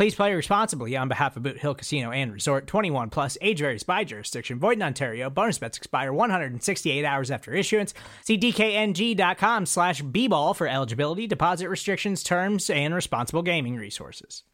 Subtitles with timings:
[0.00, 3.82] Please play responsibly on behalf of Boot Hill Casino and Resort 21 plus age varies
[3.82, 4.58] by jurisdiction.
[4.58, 5.28] Void in Ontario.
[5.28, 7.92] Bonus bets expire 168 hours after issuance.
[8.24, 14.44] See DKNG.com slash B-ball for eligibility, deposit restrictions, terms, and responsible gaming resources.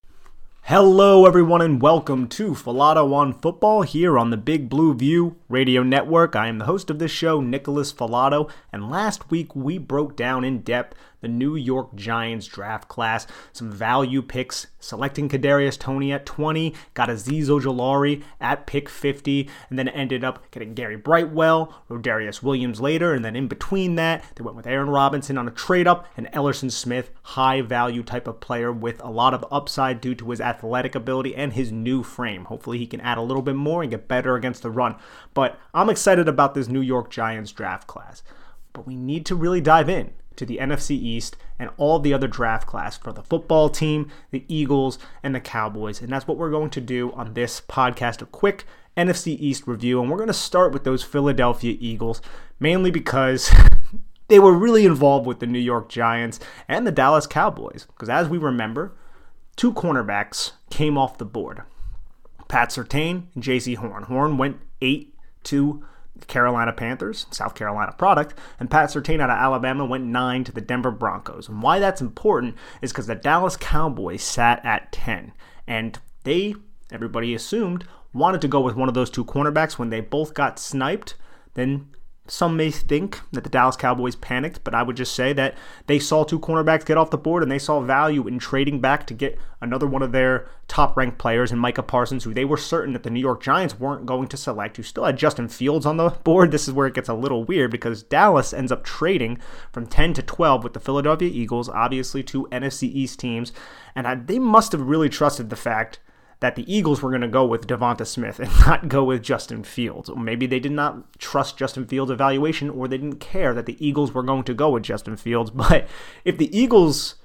[0.63, 5.85] Hello, everyone, and welcome to Falato on Football here on the Big Blue View Radio
[5.85, 6.35] Network.
[6.35, 10.43] I am the host of this show, Nicholas Falato, and last week we broke down
[10.43, 10.97] in depth
[11.27, 13.27] the New York Giants draft class.
[13.53, 19.77] Some value picks, selecting Kadarius Toney at 20, got Azeez Ojulari at pick 50, and
[19.77, 24.45] then ended up getting Gary Brightwell, Rodarius Williams later, and then in between that, they
[24.45, 28.39] went with Aaron Robinson on a trade up, and Elerson Smith, high value type of
[28.39, 32.45] player with a lot of upside due to his athletic ability and his new frame.
[32.45, 34.95] Hopefully, he can add a little bit more and get better against the run.
[35.35, 38.23] But I'm excited about this New York Giants draft class.
[38.73, 42.29] But we need to really dive in to the NFC East and all the other
[42.29, 46.01] draft class for the football team, the Eagles, and the Cowboys.
[46.01, 48.65] And that's what we're going to do on this podcast a quick
[48.97, 50.01] NFC East review.
[50.01, 52.21] And we're going to start with those Philadelphia Eagles,
[52.59, 53.51] mainly because
[54.29, 57.87] they were really involved with the New York Giants and the Dallas Cowboys.
[57.87, 58.97] Because as we remember,
[59.57, 61.63] two cornerbacks came off the board
[62.49, 64.05] Pat Surtain and Jaycee Horn.
[64.05, 65.85] Horn went 8 to
[66.27, 70.61] Carolina Panthers, South Carolina product, and Pat Surtain out of Alabama went nine to the
[70.61, 71.49] Denver Broncos.
[71.49, 75.33] And why that's important is because the Dallas Cowboys sat at 10,
[75.67, 76.55] and they,
[76.91, 80.59] everybody assumed, wanted to go with one of those two cornerbacks when they both got
[80.59, 81.15] sniped.
[81.55, 81.89] Then
[82.29, 85.57] some may think that the Dallas Cowboys panicked, but I would just say that
[85.87, 89.07] they saw two cornerbacks get off the board and they saw value in trading back
[89.07, 92.57] to get another one of their top ranked players in Micah Parsons, who they were
[92.57, 95.87] certain that the New York Giants weren't going to select, who still had Justin Fields
[95.87, 96.51] on the board.
[96.51, 99.39] This is where it gets a little weird because Dallas ends up trading
[99.73, 103.53] from 10 to 12 with the Philadelphia Eagles, obviously two NFC East teams,
[103.95, 106.01] and they must have really trusted the fact
[106.41, 109.65] that the Eagles were going to go with Devonta Smith and not go with Justin
[109.65, 110.11] Fields.
[110.15, 114.13] Maybe they did not trust Justin Fields' evaluation or they didn't care that the Eagles
[114.13, 115.51] were going to go with Justin Fields.
[115.67, 115.89] But
[116.25, 117.17] if the Eagles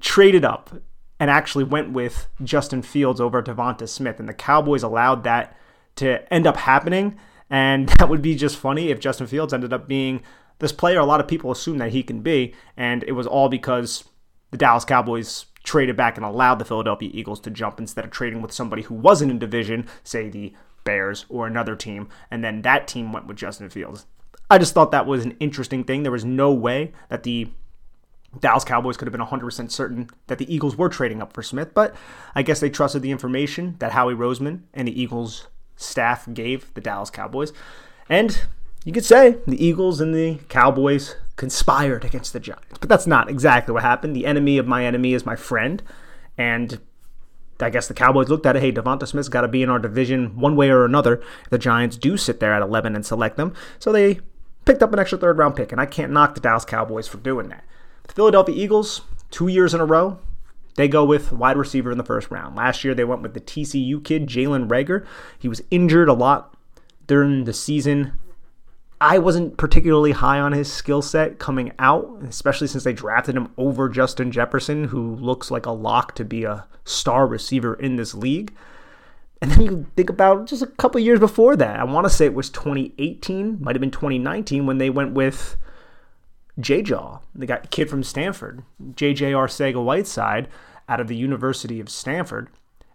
[0.00, 0.70] traded up
[1.18, 5.56] and actually went with Justin Fields over Devonta Smith and the Cowboys allowed that
[5.96, 9.88] to end up happening, and that would be just funny if Justin Fields ended up
[9.88, 10.22] being
[10.60, 13.48] this player a lot of people assume that he can be, and it was all
[13.48, 14.04] because
[14.50, 18.42] the Dallas Cowboys traded back and allowed the Philadelphia Eagles to jump instead of trading
[18.42, 20.52] with somebody who wasn't in division, say the
[20.84, 24.06] Bears or another team, and then that team went with Justin Fields.
[24.50, 26.02] I just thought that was an interesting thing.
[26.02, 27.48] There was no way that the
[28.38, 31.74] Dallas Cowboys could have been 100% certain that the Eagles were trading up for Smith,
[31.74, 31.94] but
[32.34, 36.80] I guess they trusted the information that Howie Roseman and the Eagles staff gave the
[36.80, 37.52] Dallas Cowboys.
[38.08, 38.40] And
[38.84, 42.78] you could say the Eagles and the Cowboys conspired against the Giants.
[42.80, 44.14] But that's not exactly what happened.
[44.14, 45.82] The enemy of my enemy is my friend.
[46.36, 46.78] And
[47.58, 48.60] I guess the Cowboys looked at it.
[48.60, 51.22] Hey, Devonta Smith's got to be in our division one way or another.
[51.48, 53.54] The Giants do sit there at 11 and select them.
[53.78, 54.20] So they
[54.66, 55.72] picked up an extra third round pick.
[55.72, 57.64] And I can't knock the Dallas Cowboys for doing that.
[58.06, 60.18] The Philadelphia Eagles, two years in a row,
[60.74, 62.54] they go with wide receiver in the first round.
[62.54, 65.06] Last year, they went with the TCU kid, Jalen Reagor.
[65.38, 66.54] He was injured a lot
[67.06, 68.19] during the season
[69.00, 73.52] I wasn't particularly high on his skill set coming out, especially since they drafted him
[73.56, 78.14] over Justin Jefferson, who looks like a lock to be a star receiver in this
[78.14, 78.54] league.
[79.40, 81.80] And then you think about just a couple years before that.
[81.80, 85.56] I want to say it was 2018, might have been 2019, when they went with
[86.58, 90.48] J Jaw, the guy, kid from Stanford, JJ Arcega Whiteside,
[90.90, 92.50] out of the University of Stanford.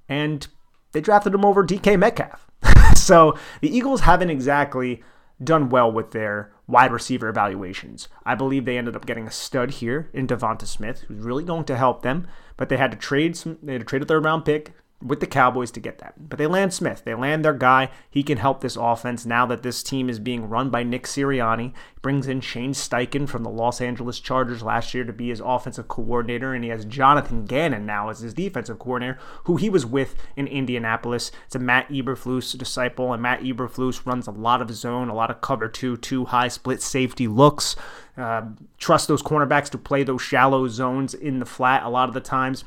[0.08, 0.48] And
[0.92, 2.46] they drafted him over DK Metcalf.
[2.96, 5.02] so the Eagles haven't exactly
[5.44, 8.08] done well with their wide receiver evaluations.
[8.26, 11.66] I believe they ended up getting a stud here in Devonta Smith, who's really going
[11.66, 12.28] to help them.
[12.58, 13.58] But they had to trade some.
[13.62, 16.30] They had to trade a third round pick with the Cowboys to get that.
[16.30, 17.04] But they land Smith.
[17.04, 17.92] They land their guy.
[18.10, 21.68] He can help this offense now that this team is being run by Nick Sirianni.
[21.68, 25.42] He brings in Shane Steichen from the Los Angeles Chargers last year to be his
[25.44, 29.86] offensive coordinator, and he has Jonathan Gannon now as his defensive coordinator, who he was
[29.86, 31.32] with in Indianapolis.
[31.46, 35.30] It's a Matt Eberflus disciple, and Matt Eberflus runs a lot of zone, a lot
[35.30, 37.76] of cover two, two high split safety looks.
[38.18, 38.44] Uh,
[38.78, 42.22] trust those cornerbacks to play those shallow zones in the flat a lot of the
[42.22, 42.64] times.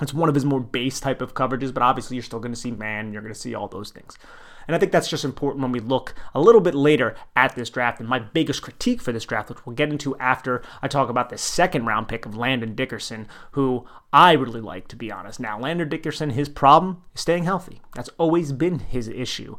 [0.00, 2.60] It's one of his more base type of coverages, but obviously you're still going to
[2.60, 4.16] see man, you're going to see all those things.
[4.66, 7.70] And I think that's just important when we look a little bit later at this
[7.70, 7.98] draft.
[7.98, 11.28] And my biggest critique for this draft, which we'll get into after I talk about
[11.28, 15.40] the second round pick of Landon Dickerson, who I really like, to be honest.
[15.40, 17.80] Now, Landon Dickerson, his problem is staying healthy.
[17.94, 19.56] That's always been his issue.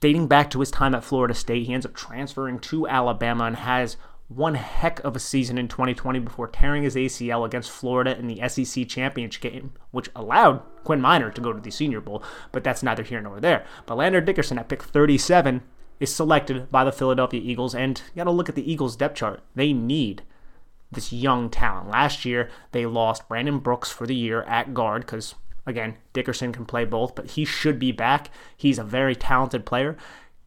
[0.00, 3.56] Dating back to his time at Florida State, he ends up transferring to Alabama and
[3.56, 3.96] has
[4.28, 8.48] one heck of a season in 2020 before tearing his ACL against Florida in the
[8.48, 12.82] SEC championship game, which allowed Quinn Meinerz to go to the Senior Bowl, but that's
[12.82, 13.64] neither here nor there.
[13.86, 15.62] But Landon Dickerson at pick 37
[16.00, 19.16] is selected by the Philadelphia Eagles, and you got to look at the Eagles' depth
[19.16, 19.42] chart.
[19.54, 20.22] They need
[20.90, 21.90] this young talent.
[21.90, 25.34] Last year, they lost Brandon Brooks for the year at guard because,
[25.66, 28.30] again, Dickerson can play both, but he should be back.
[28.56, 29.96] He's a very talented player.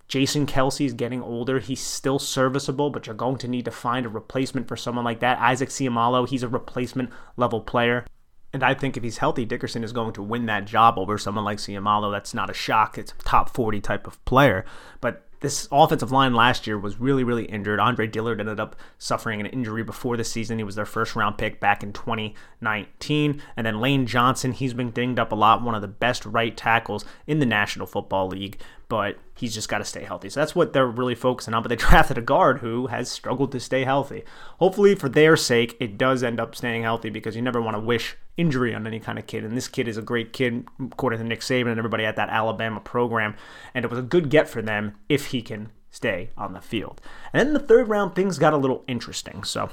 [0.07, 1.59] Jason Kelce is getting older.
[1.59, 5.19] He's still serviceable, but you're going to need to find a replacement for someone like
[5.19, 5.39] that.
[5.39, 8.05] Isaac Seumalo, he's a replacement level player.
[8.53, 11.43] And I think if he's healthy, Dickerson is going to win that job over someone
[11.43, 12.11] like Seumalo.
[12.11, 12.97] That's not a shock.
[12.97, 14.63] It's a top 40 type of player.
[15.01, 17.79] But this offensive line last year was really, really injured.
[17.79, 20.57] Andre Dillard ended up suffering an injury before the season.
[20.57, 23.41] He was their first round pick back in 2019.
[23.55, 26.55] And then Lane Johnson, he's been dinged up a lot, one of the best right
[26.55, 28.59] tackles in the National Football League,
[28.89, 30.29] but he's just got to stay healthy.
[30.29, 31.61] So that's what they're really focusing on.
[31.61, 34.23] But they drafted a guard who has struggled to stay healthy.
[34.59, 37.81] Hopefully, for their sake, it does end up staying healthy because you never want to
[37.81, 39.43] wish injury on any kind of kid.
[39.43, 42.29] And this kid is a great kid, according to Nick Saban and everybody at that
[42.29, 43.35] Alabama program.
[43.73, 47.01] And it was a good get for them if he can stay on the field.
[47.33, 49.43] And then the third round, things got a little interesting.
[49.43, 49.69] So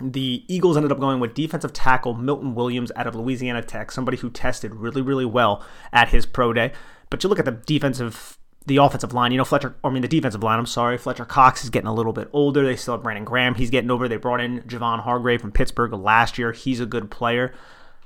[0.00, 4.16] the Eagles ended up going with defensive tackle Milton Williams out of Louisiana Tech, somebody
[4.16, 6.72] who tested really, really well at his pro day.
[7.12, 10.08] But you look at the defensive the offensive line, you know, Fletcher, I mean, the
[10.08, 12.64] defensive line, I'm sorry, Fletcher Cox is getting a little bit older.
[12.64, 13.54] They still have Brandon Graham.
[13.54, 14.08] He's getting over.
[14.08, 16.52] They brought in Javon Hargrave from Pittsburgh last year.
[16.52, 17.52] He's a good player.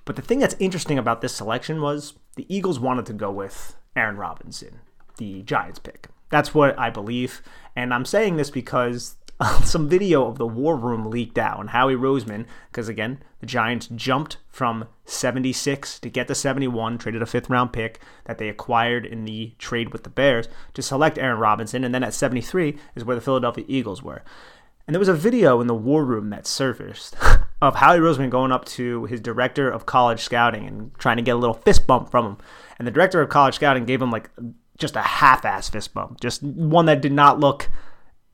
[0.06, 3.76] But the thing that's interesting about this selection was the Eagles wanted to go with
[3.94, 4.80] Aaron Robinson,
[5.18, 6.08] the Giants pick.
[6.30, 7.42] That's what I believe.
[7.76, 9.16] And I'm saying this because
[9.64, 13.88] some video of the war room leaked out and Howie Roseman, because again, the Giants
[13.94, 19.04] jumped from 76 to get to 71, traded a fifth round pick that they acquired
[19.04, 21.84] in the trade with the Bears to select Aaron Robinson.
[21.84, 24.22] And then at 73 is where the Philadelphia Eagles were.
[24.86, 27.16] And there was a video in the war room that surfaced
[27.60, 31.34] of Howie Roseman going up to his director of college scouting and trying to get
[31.34, 32.38] a little fist bump from him.
[32.78, 34.30] And the director of college scouting gave him like
[34.78, 37.68] just a half-ass fist bump, just one that did not look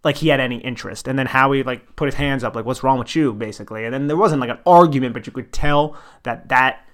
[0.04, 1.06] like he had any interest.
[1.06, 3.84] And then Howie like put his hands up, like, "What's wrong with you?" Basically.
[3.84, 6.84] And then there wasn't like an argument, but you could tell that that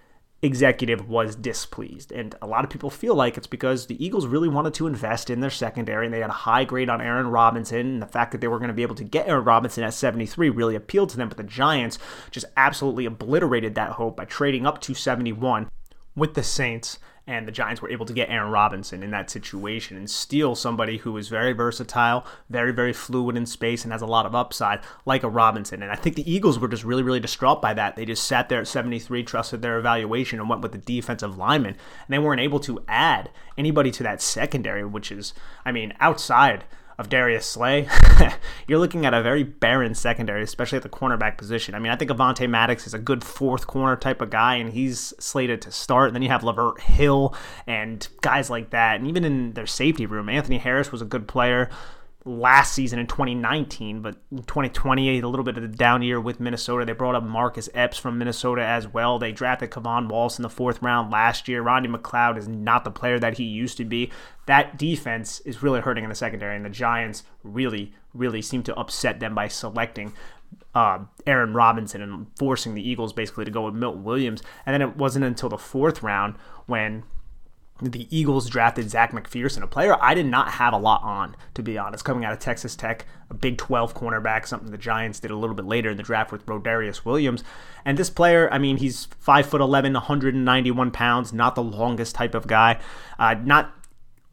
[0.41, 2.13] executive was displeased.
[2.13, 5.31] And a lot of people feel like it's because the Eagles really wanted to invest
[5.31, 7.81] in their secondary and they had a high grade on Aaron Robinson.
[7.81, 9.95] And the fact that they were going to be able to get Aaron Robinson at
[9.95, 11.29] 73 really appealed to them.
[11.29, 11.99] But the Giants
[12.31, 15.69] just absolutely obliterated that hope by trading up to 71
[16.15, 19.99] with the Saints and the Giants were able to get Aaron Robinson in that situation
[19.99, 24.07] and steal somebody who is very versatile, very, very fluid in space, and has a
[24.07, 25.83] lot of upside, like a Robinson.
[25.83, 27.97] And I think the Eagles were just really, really distraught by that.
[27.97, 31.75] They just sat there at 73, trusted their evaluation, and went with the defensive lineman.
[31.75, 35.35] And they weren't able to add anybody to that secondary, which is,
[35.67, 36.65] I mean, outside
[36.99, 37.89] of Darius Slay,
[38.67, 41.75] you're looking at a very barren secondary, especially at the cornerback position.
[41.75, 44.73] I mean, I think Avonte Maddox is a good fourth corner type of guy, and
[44.73, 46.09] he's slated to start.
[46.09, 47.35] And then you have Lavert Hill
[47.67, 48.99] and guys like that.
[48.99, 51.71] And even in their safety room, Anthony Harris was a good player
[52.29, 56.41] last season in 2019, but in 2020, a little bit of the down year with
[56.41, 56.85] Minnesota.
[56.85, 59.19] They brought up Marcus Epps from Minnesota as well.
[59.19, 61.63] They drafted K'Von Wallace in the fourth round last year.
[61.63, 64.13] Rodney McLeod is not the player that he used to be.
[64.47, 68.77] That defense is really hurting in the secondary, and the Giants really, really seem to
[68.77, 70.13] upset them by selecting
[70.75, 74.43] uh, Aaron Robinson and forcing the Eagles basically to go with Milton Williams.
[74.67, 77.05] And then it wasn't until the fourth round when
[77.81, 81.63] the Eagles drafted Zech McPhearson, a player I did not have a lot on, to
[81.63, 85.31] be honest, coming out of Texas Tech, a Big 12 cornerback, something the Giants did
[85.31, 87.45] a little bit later in the draft with Rodarius Williams.
[87.85, 92.81] And this player, I mean, he's 5'11, 191 pounds, not the longest type of guy,
[93.19, 93.73] uh, not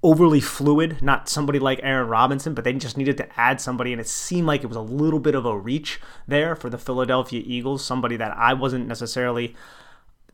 [0.02, 4.00] overly fluid, not somebody like Aaron Robinson, but they just needed to add somebody, and
[4.00, 7.42] it seemed like it was a little bit of a reach there for the Philadelphia
[7.46, 9.56] Eagles, somebody that I wasn't necessarily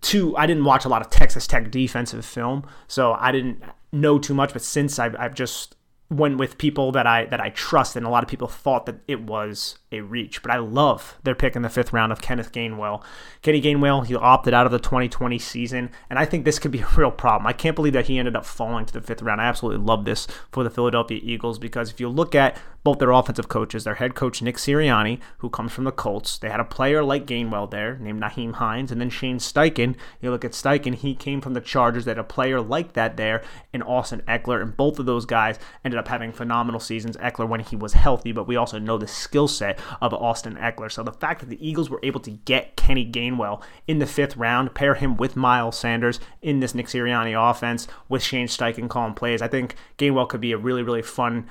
[0.01, 0.36] too.
[0.36, 4.34] I didn't watch a lot of Texas Tech defensive film, so I didn't know too
[4.34, 4.53] much.
[4.53, 5.75] But since I've, I've just
[6.10, 9.00] went with people that I that I trust, and a lot of people thought that
[9.08, 10.42] it was a reach.
[10.42, 13.04] But I love their pick in the fifth round of Kenneth Gainwell.
[13.42, 16.80] Kenny Gainwell, he opted out of the 2020 season, and I think this could be
[16.82, 17.48] a real problem.
[17.48, 19.42] I can't believe that he ended up falling to the fifth round.
[19.42, 23.12] I absolutely love this for the Philadelphia Eagles because if you look at both their
[23.12, 26.66] offensive coaches, their head coach Nick Sirianni, who comes from the Colts, they had a
[26.66, 29.96] player like Gainwell there named Nyheim Hines, and then Shane Steichen.
[30.20, 32.06] You look at Steichen, he came from the Chargers.
[32.06, 35.60] They had a player like that there in Austin Ekeler, and both of those guys
[35.86, 37.18] ended up having phenomenal seasons.
[37.18, 40.92] Ekeler when he was healthy, but we also know the skill set of Austin Ekeler.
[40.92, 44.38] So the fact that the Eagles were able to get Kenny Gainwell in the fifth
[44.38, 49.14] round, pair him with Miles Sanders in this Nick Sirianni offense with Shane Steichen calling
[49.14, 51.50] plays, I think Gainwell could be a really, really fun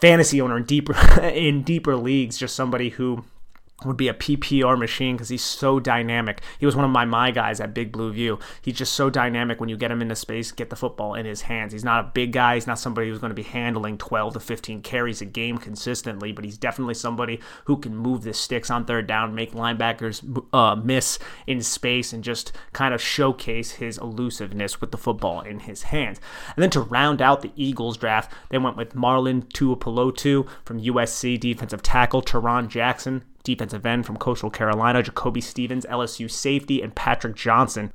[0.00, 2.38] fantasy owner in deeper in deeper leagues.
[2.38, 3.24] Just somebody who
[3.84, 6.42] would be a PPR machine because he's so dynamic.
[6.58, 8.38] He was one of my my guys at Big Blue View.
[8.60, 11.42] He's just so dynamic when you get him into space, get the football in his
[11.42, 11.72] hands.
[11.72, 12.56] He's not a big guy.
[12.56, 16.32] He's not somebody who's going to be handling 12 to 15 carries a game consistently,
[16.32, 20.74] but he's definitely somebody who can move the sticks on third down, make linebackers uh,
[20.74, 25.84] miss in space, and just kind of showcase his elusiveness with the football in his
[25.84, 26.20] hands.
[26.56, 31.38] And then to round out the Eagles draft, they went with Marlon Tuipulotu from USC,
[31.38, 37.34] defensive tackle, Tarron Jackson, defensive end from Coastal Carolina, Jacoby Stevens, LSU safety, and Patrick
[37.34, 37.94] Johnson,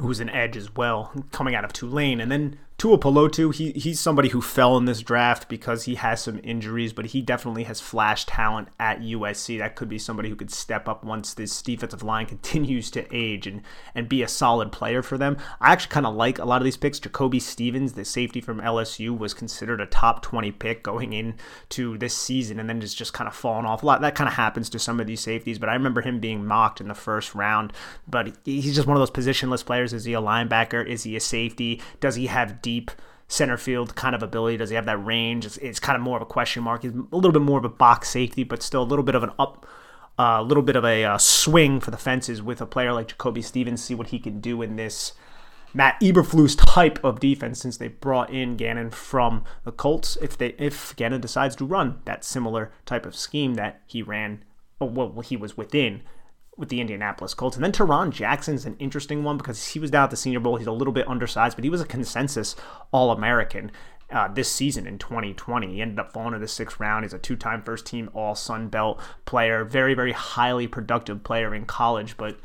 [0.00, 2.20] who's an edge as well, coming out of Tulane.
[2.20, 6.40] And then Tuipulotu, he he's somebody who fell in this draft because he has some
[6.42, 9.56] injuries, but he definitely has flash talent at USC.
[9.58, 13.46] That could be somebody who could step up once this defensive line continues to age
[13.46, 13.62] and
[13.94, 15.36] and be a solid player for them.
[15.60, 16.98] I actually kind of like a lot of these picks.
[16.98, 22.16] Jacoby Stevens, the safety from LSU, was considered a top 20 pick going into this
[22.16, 24.00] season, and then just just kind of fallen off a lot.
[24.00, 26.80] That kind of happens to some of these safeties, but I remember him being mocked
[26.80, 27.72] in the first round.
[28.08, 29.92] But he's just one of those positionless players.
[29.92, 30.84] Is he a linebacker?
[30.84, 31.80] Is he a safety?
[32.00, 32.90] Does he have deep deep
[33.28, 34.56] center field kind of ability?
[34.56, 35.44] Does he have that range?
[35.44, 36.82] It's, it's, kind of more of a question mark.
[36.82, 39.22] He's a little bit more of a box safety, but still a little bit of
[39.22, 39.66] an up,
[40.18, 43.08] a uh, little bit of a uh, swing for the fences with a player like
[43.08, 43.82] Jacoby Stevens.
[43.82, 45.12] See what he can do in this
[45.74, 50.18] Matt Eberflus type of defense since they brought in Gannon from the Colts.
[50.20, 54.44] If they if Gannon decides to run that similar type of scheme that he ran,
[54.78, 56.02] well, he was within
[56.56, 57.56] with the Indianapolis Colts.
[57.56, 60.56] And then Tarron Jackson's an interesting one because he was down at the Senior Bowl.
[60.56, 62.56] He's a little bit undersized, but he was a consensus
[62.92, 63.70] All American.
[64.10, 65.72] Uh, this season in 2020.
[65.72, 67.02] He ended up falling to the sixth round.
[67.02, 71.54] He's a two time first team All Sun Belt player, very, very highly productive player
[71.54, 72.36] in college, but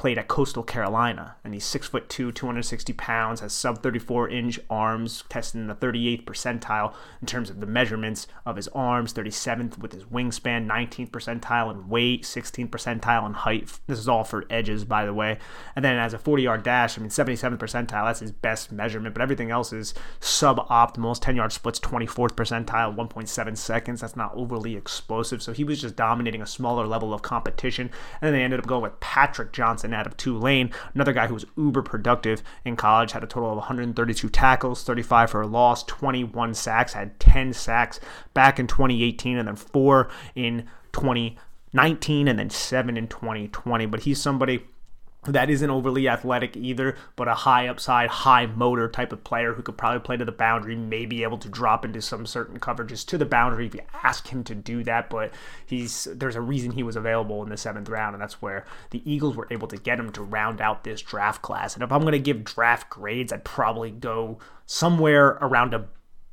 [0.00, 4.58] played at Coastal Carolina, and he's six foot two, 260 pounds, has sub 34 inch
[4.70, 9.76] arms, tested in the 38th percentile in terms of the measurements of his arms, 37th
[9.76, 13.78] with his wingspan, 19th percentile in weight, 16th percentile in height.
[13.88, 15.36] This is all for edges, by the way.
[15.76, 19.14] And then as a 40 yard dash, I mean, 77th percentile, that's his best measurement,
[19.14, 21.10] but everything else is suboptimal.
[21.10, 24.00] His 10 yard splits, 24th percentile, 1.7 seconds.
[24.00, 25.42] That's not overly explosive.
[25.42, 27.90] So he was just dominating a smaller level of competition.
[28.22, 31.34] And then they ended up going with Patrick Johnson out of Tulane, another guy who
[31.34, 35.84] was uber productive in college, had a total of 132 tackles, 35 for a loss,
[35.84, 38.00] 21 sacks, had 10 sacks
[38.34, 43.86] back in 2018, and then four in 2019, and then seven in 2020.
[43.86, 44.64] But he's somebody
[45.24, 49.62] that isn't overly athletic either, but a high upside, high motor type of player who
[49.62, 53.04] could probably play to the boundary, may be able to drop into some certain coverages
[53.06, 55.10] to the boundary if you ask him to do that.
[55.10, 55.32] But
[55.66, 59.02] he's there's a reason he was available in the seventh round, and that's where the
[59.10, 61.74] Eagles were able to get him to round out this draft class.
[61.74, 65.86] And if I'm to give draft grades, I'd probably go somewhere around a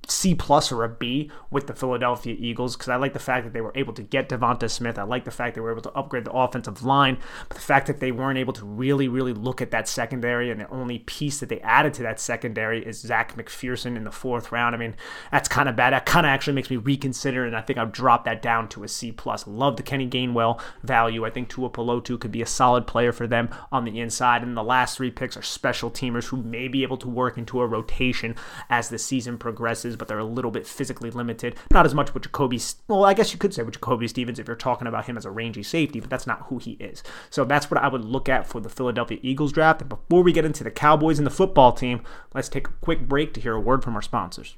[0.09, 3.53] C plus or a B with the Philadelphia Eagles because I like the fact that
[3.53, 4.97] they were able to get Devonta Smith.
[4.97, 7.17] I like the fact they were able to upgrade the offensive line,
[7.49, 10.61] but the fact that they weren't able to really, really look at that secondary and
[10.61, 14.51] the only piece that they added to that secondary is Zech McPhearson in the fourth
[14.51, 14.75] round.
[14.75, 14.95] I mean,
[15.31, 15.93] that's kind of bad.
[15.93, 18.83] That kind of actually makes me reconsider, and I think I've dropped that down to
[18.83, 19.45] a C plus.
[19.45, 21.25] Love the Kenny Gainwell value.
[21.25, 24.63] I think Tuipulotu could be a solid player for them on the inside, and the
[24.63, 28.35] last three picks are special teamers who may be able to work into a rotation
[28.69, 31.55] as the season progresses but they're a little bit physically limited.
[31.71, 32.59] Not as much with Jacoby.
[32.87, 35.25] Well, I guess you could say with Jacoby Stevens if you're talking about him as
[35.25, 37.03] a rangy safety, but that's not who he is.
[37.29, 39.81] So that's what I would look at for the Philadelphia Eagles draft.
[39.81, 42.01] And before we get into the Cowboys and the football team,
[42.33, 44.55] let's take a quick break to hear a word from our sponsors.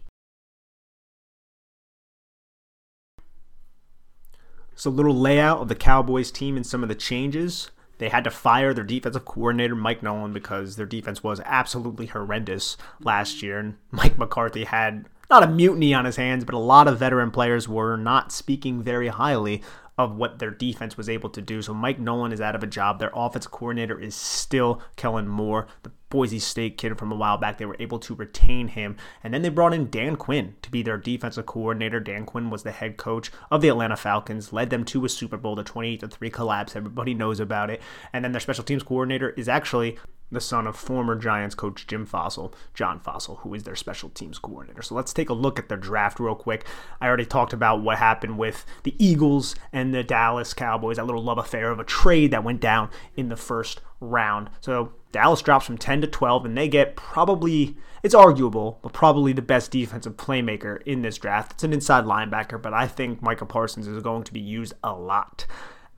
[4.76, 7.70] So, a little layout of the Cowboys team and some of the changes.
[7.98, 12.78] They had to fire their defensive coordinator, Mike Nolan, because their defense was absolutely horrendous
[13.02, 13.60] last year.
[13.60, 17.32] And Mike McCarthy had not a mutiny on his hands, but a lot of veteran
[17.32, 19.62] players were not speaking very highly
[20.00, 21.62] of what their defense was able to do.
[21.62, 23.00] So Mike Nolan is out of a job.
[23.00, 27.58] Their offense coordinator is still Kellen Moore, the Boise State kid from a while back.
[27.58, 28.96] They were able to retain him.
[29.22, 32.00] And then they brought in Dan Quinn to be their defensive coordinator.
[32.00, 35.36] Dan Quinn was the head coach of the Atlanta Falcons, led them to a Super
[35.36, 36.78] Bowl, the 28 3 collapse.
[36.78, 37.82] Everybody knows about it.
[38.14, 40.00] And then their special teams coordinator is actually
[40.32, 44.40] the son of former Giants coach Jim Fassel, John Fassel, who is their special teams
[44.40, 44.82] coordinator.
[44.82, 46.66] So let's take a look at their draft real quick.
[47.02, 51.24] I already talked about what happened with the Eagles and the Dallas Cowboys, that little
[51.24, 54.50] love affair of a trade that went down in the first round.
[54.62, 59.34] So Dallas drops from 10 to 12, and they get probably, it's arguable, but probably
[59.34, 61.54] the best defensive playmaker in this draft.
[61.54, 64.94] It's an inside linebacker, but I think Micah Parsons is going to be used a
[64.94, 65.48] lot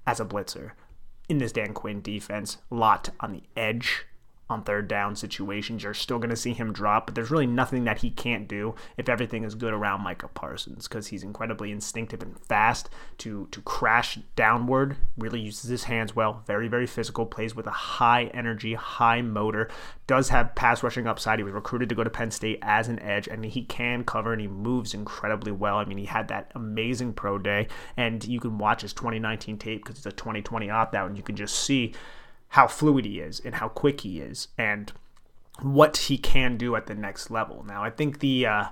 [0.08, 0.72] as a blitzer
[1.28, 2.58] in this Dan Quinn defense.
[2.70, 4.06] Lot on the edge
[4.52, 5.84] on third down situations.
[5.84, 8.76] You're still going to see him drop, but there's really nothing that he can't do
[8.98, 12.90] if everything is good around Micah Parsons because he's incredibly instinctive and fast
[13.20, 14.98] to to crash downward.
[15.18, 16.44] Really uses his hands well.
[16.46, 17.26] Very very physical.
[17.26, 19.70] Plays with a high energy, high motor.
[20.08, 21.40] Does have pass rushing upside.
[21.40, 24.34] He was recruited to go to Penn State as an edge, and he can cover
[24.34, 25.78] and he moves incredibly well.
[25.78, 29.84] I mean, he had that amazing pro day, and you can watch his 2019 tape
[29.84, 31.94] because it's a 2020 opt out, and you can just see
[32.52, 34.92] how fluid he is and how quick he is and
[35.62, 37.64] what he can do at the next level.
[37.66, 38.66] Now, I think the uh,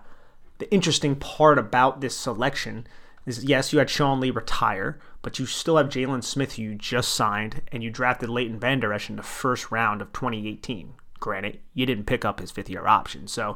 [0.58, 2.88] the interesting part about this selection
[3.26, 6.76] is yes, you had Sean Lee retire, but you still have Jaylon Smith, who you
[6.76, 10.94] just signed, and you drafted Leighton Vander Esch in the first round of 2018.
[11.22, 13.56] Granted, you didn't pick up his fifth year option, so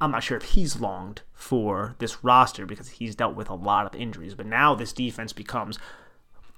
[0.00, 3.84] I'm not sure if he's longed for this roster because he's dealt with a lot
[3.84, 4.34] of injuries.
[4.34, 5.78] But now this defense becomes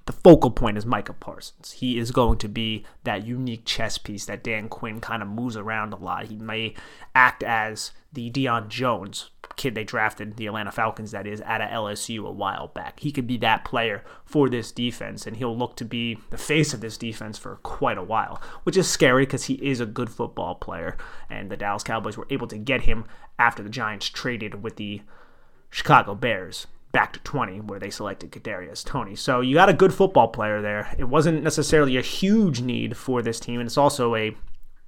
[0.05, 1.73] the focal point is Micah Parsons.
[1.73, 5.55] He is going to be that unique chess piece that Dan Quinn kind of moves
[5.55, 6.25] around a lot.
[6.25, 6.73] He may
[7.13, 11.69] act as the Deion Jones kid they drafted, the Atlanta Falcons, that is, out of
[11.69, 12.99] LSU a while back.
[12.99, 16.73] He could be that player for this defense, and he'll look to be the face
[16.73, 20.09] of this defense for quite a while, which is scary because he is a good
[20.09, 20.97] football player.
[21.29, 23.05] And the Dallas Cowboys were able to get him
[23.37, 25.01] after the Giants traded with the
[25.69, 29.15] Chicago Bears back to 20 where they selected Kadarius Toney.
[29.15, 30.93] So you got a good football player there.
[30.97, 34.35] It wasn't necessarily a huge need for this team and it's also a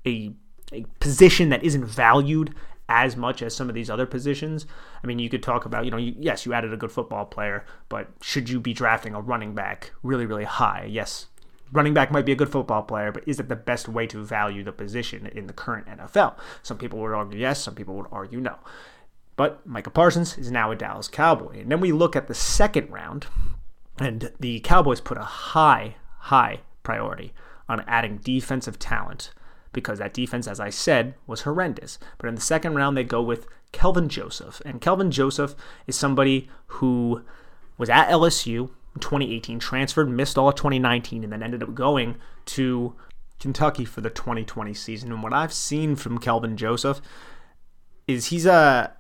[0.06, 0.34] a,
[0.74, 2.54] a position that isn't valued
[2.90, 4.66] as much as some of these other positions.
[5.04, 7.26] I mean, you could talk about, you know, you, yes, you added a good football
[7.26, 10.88] player, but should you be drafting a running back really really high?
[10.90, 11.28] Yes,
[11.72, 14.24] running back might be a good football player, but is it the best way to
[14.24, 16.36] value the position in the current NFL?
[16.62, 18.58] Some people would argue yes, some people would argue no.
[19.36, 21.62] But Micah Parsons is now a Dallas Cowboy.
[21.62, 23.28] And then we look at the second round,
[24.00, 27.34] and the Cowboys put a high, high priority
[27.68, 29.32] on adding defensive talent
[29.72, 31.98] because that defense, as I said, was horrendous.
[32.20, 34.62] But in the second round, they go with Kelvin Joseph.
[34.64, 35.56] And Kelvin Joseph
[35.88, 37.24] is somebody who
[37.78, 42.18] was at LSU in 2018, transferred, missed all of 2019, and then ended up going
[42.46, 42.94] to
[43.40, 45.12] Kentucky for the 2020 season.
[45.12, 47.02] And what I've seen from Kelvin Joseph
[48.08, 48.96] is he's a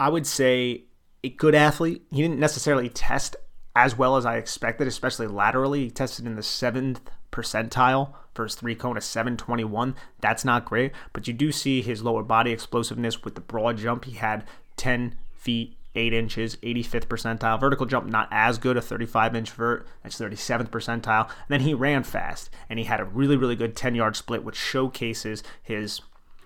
[0.00, 0.84] I would say
[1.22, 2.02] a good athlete.
[2.10, 3.36] He didn't necessarily test
[3.76, 5.84] as well as I expected, especially laterally.
[5.84, 9.94] He tested in the seventh percentile for his three cone, a 721.
[10.20, 14.06] That's not great, but you do see his lower body explosiveness with the broad jump.
[14.06, 14.46] He had
[14.78, 17.60] 10 feet 8 inches, 85th percentile.
[17.60, 21.26] Vertical jump, not as good, a 35 inch vert, that's 37th percentile.
[21.26, 24.44] And then he ran fast, and he had a really, really good 10 yard split,
[24.44, 26.00] which showcases his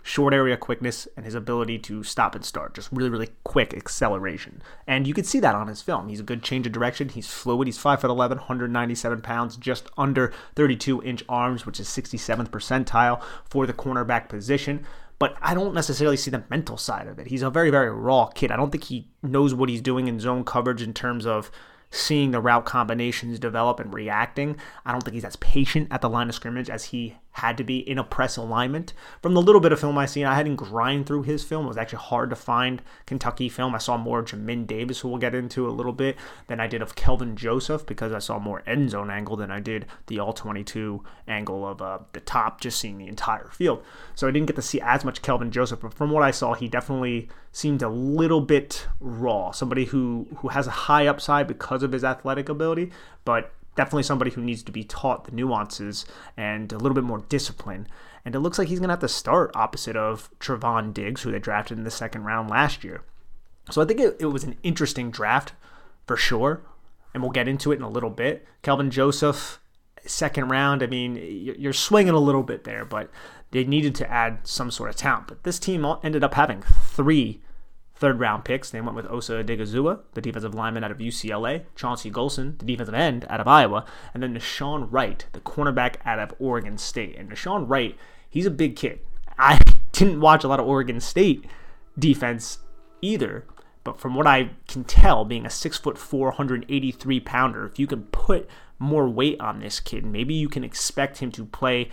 [0.06, 2.74] short area quickness and his ability to stop and start.
[2.74, 4.62] Just really, really quick acceleration.
[4.86, 6.10] And you could see that on his film.
[6.10, 7.08] He's a good change of direction.
[7.08, 7.66] He's fluid.
[7.66, 13.72] He's 5'11, 197 pounds, just under 32 inch arms, which is 67th percentile for the
[13.72, 14.86] cornerback position
[15.16, 17.28] but I don't necessarily see the mental side of it.
[17.28, 18.50] He's a very, very raw kid.
[18.50, 21.52] I don't think he knows what he's doing in zone coverage in terms of
[21.90, 24.56] seeing the route combinations develop and reacting.
[24.84, 27.64] I don't think he's as patient at the line of scrimmage as he had to
[27.64, 28.92] be in a press alignment.
[29.20, 31.64] From the little bit of film I seen, I hadn't grind through his film.
[31.64, 33.74] It was actually hard to find Kentucky film.
[33.74, 36.16] I saw more Jamin Davis, who we'll get into a little bit,
[36.46, 39.58] than I did of Kelvin Joseph because I saw more end zone angle than I
[39.58, 43.82] did the all 22 angle of uh, the top, just seeing the entire field.
[44.14, 46.54] So I didn't get to see as much Kelvin Joseph, but from what I saw,
[46.54, 49.50] he definitely seemed a little bit raw.
[49.50, 52.92] Somebody who who has a high upside because of his athletic ability,
[53.24, 56.04] but definitely somebody who needs to be taught the nuances
[56.36, 57.86] and a little bit more discipline.
[58.24, 61.30] And it looks like he's going to have to start opposite of Trevon Diggs, who
[61.30, 63.02] they drafted in the second round last year.
[63.70, 65.52] So I think it, it was an interesting draft
[66.06, 66.62] for sure.
[67.12, 68.46] And we'll get into it in a little bit.
[68.62, 69.60] Kelvin Joseph,
[70.04, 70.82] second round.
[70.82, 73.10] I mean, you're swinging a little bit there, but
[73.52, 75.28] they needed to add some sort of talent.
[75.28, 77.40] But this team ended up having three
[77.94, 78.70] third round picks.
[78.70, 82.94] They went with Osa Odighizuwa, the defensive lineman out of UCLA, Chauncey Golston, the defensive
[82.94, 87.16] end out of Iowa, and then Nahshon Wright, the cornerback out of Oregon State.
[87.16, 87.96] And Nahshon Wright,
[88.28, 89.00] he's a big kid.
[89.38, 89.60] I
[89.92, 91.46] didn't watch a lot of Oregon State
[91.98, 92.58] defense
[93.00, 93.44] either,
[93.84, 97.86] but from what I can tell, being a six foot four, 183 pounder, if you
[97.86, 101.90] can put more weight on this kid, maybe you can expect him to play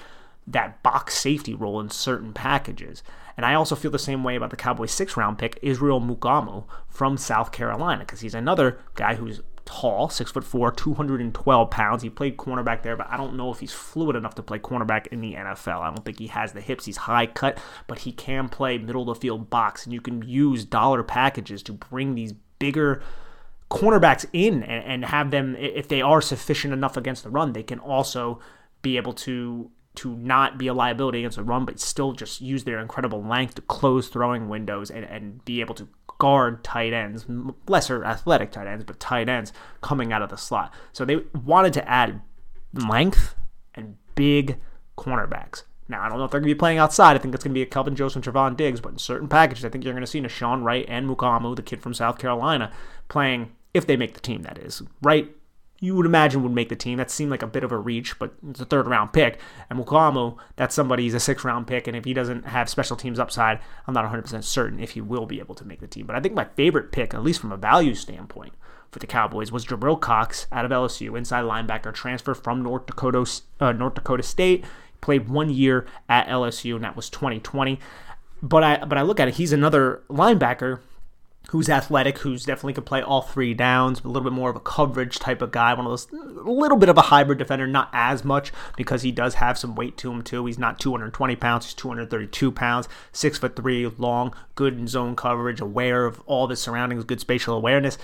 [0.48, 3.04] that box safety role in certain packages.
[3.38, 6.66] And I also feel the same way about the Cowboys' six round pick, Israel Mukuamu
[6.88, 12.04] from South Carolina, because he's another guy who's tall, six foot four, 212 pounds.
[12.04, 15.08] He played cornerback there, but I don't know if he's fluid enough to play cornerback
[15.08, 15.82] in the NFL.
[15.82, 16.86] I don't think he has the hips.
[16.86, 20.22] He's high cut, but he can play middle of the field box, and you can
[20.24, 23.02] use dollar packages to bring these bigger
[23.70, 27.80] cornerbacks in and have them, if they are sufficient enough against the run, they can
[27.80, 28.40] also
[28.82, 32.64] be able to to not be a liability against the run, but still just use
[32.64, 37.26] their incredible length to close throwing windows and, and be able to guard tight ends,
[37.68, 39.52] lesser athletic tight ends, but tight ends
[39.82, 40.74] coming out of the slot.
[40.94, 42.22] So they wanted to add
[42.74, 43.36] length
[43.76, 44.60] and big
[44.98, 45.64] cornerbacks.
[45.90, 47.16] Now, I don't know if they're going to be playing outside.
[47.16, 49.28] I think it's going to be a Kelvin Joseph and Trevon Diggs, but in certain
[49.28, 52.18] packages, I think you're going to see Nahshon Wright and Mukuamu, the kid from South
[52.18, 52.72] Carolina,
[53.10, 54.82] playing, if they make the team, that is.
[55.02, 55.36] Wright
[55.82, 57.00] you would imagine would make the team.
[57.00, 59.40] That seemed like a bit of a reach, but it's a third round pick.
[59.68, 61.88] And Mukuamu, that's somebody, he's a six round pick.
[61.88, 65.26] And if he doesn't have special teams upside, I'm not 100% certain if he will
[65.26, 66.06] be able to make the team.
[66.06, 68.54] But I think my favorite pick, at least from a value standpoint
[68.92, 73.26] for the Cowboys, was Jabril Cox out of LSU, inside linebacker, transfer from North Dakota,
[73.60, 74.64] uh, North Dakota State.
[75.02, 77.80] Played one year at LSU, and that was 2020.
[78.44, 80.80] But I, but I look at it, he's another linebacker
[81.52, 84.62] who's athletic, who's definitely could play all three downs, a little bit more of a
[84.62, 87.90] coverage type of guy, one of those, a little bit of a hybrid defender, not
[87.92, 90.46] as much because he does have some weight to him too.
[90.46, 95.60] He's not 220 pounds, he's 232 pounds, six foot three, long, good in zone coverage,
[95.60, 97.98] aware of all the surroundings, good spatial awareness.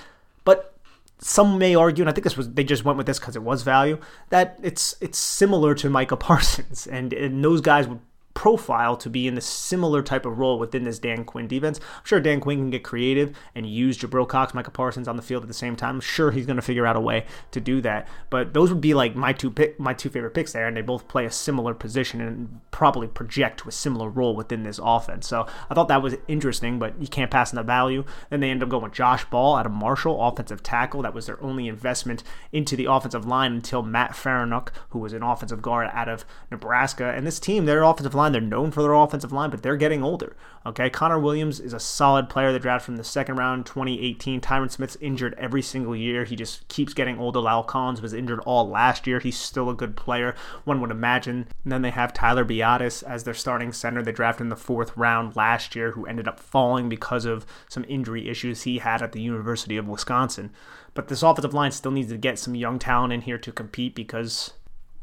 [0.44, 0.78] But
[1.20, 3.44] some may argue, and I think this was they just went with this because it
[3.44, 3.98] was value,
[4.30, 8.02] that it's it's similar to Micah Parsons, and, and those guys would
[8.38, 11.80] profile to be in the similar type of role within this Dan Quinn defense.
[11.80, 15.24] I'm sure Dan Quinn can get creative and use Jabril Cox, Micah Parsons on the
[15.24, 15.96] field at the same time.
[15.96, 18.08] I'm sure he's going to figure out a way to do that.
[18.30, 20.84] But those would be like my two pick, my two favorite picks there, and they
[20.84, 25.28] both play a similar position and probably project to a similar role within this offense.
[25.28, 28.06] So I thought that was interesting, but you can't pass on the value.
[28.30, 31.02] Then they end up going with Josh Ball out of Marshall, offensive tackle.
[31.02, 32.22] That was their only investment
[32.52, 37.12] into the offensive line until Matt Farniok, who was an offensive guard out of Nebraska.
[37.16, 38.34] And this team, their offensive line line.
[38.34, 40.36] They're known for their offensive line, but they're getting older.
[40.66, 42.52] Okay, Connor Williams is a solid player.
[42.52, 44.42] They drafted from the second round, 2018.
[44.42, 46.26] Tyron Smith's injured every single year.
[46.26, 47.40] He just keeps getting older.
[47.40, 49.20] La'el Collins was injured all last year.
[49.20, 50.36] He's still a good player,
[50.66, 51.48] one would imagine.
[51.64, 54.04] And then they have Tyler Biadasz as their starting center.
[54.04, 57.86] They drafted in the fourth round last year, who ended up falling because of some
[57.88, 60.52] injury issues he had at the University of Wisconsin.
[60.94, 63.96] But this offensive line still needs to get some young talent in here to compete
[63.96, 64.54] because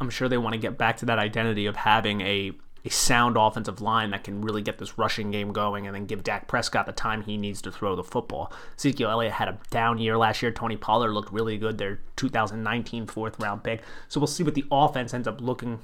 [0.00, 2.52] I'm sure they want to get back to that identity of having a
[2.84, 6.22] a sound offensive line that can really get this rushing game going and then give
[6.22, 8.52] Dak Prescott the time he needs to throw the football.
[8.76, 10.52] Ezekiel Elliott had a down year last year.
[10.52, 13.82] Tony Pollard looked really good, their 2019 fourth round pick.
[14.08, 15.80] So we'll see what the offense ends up looking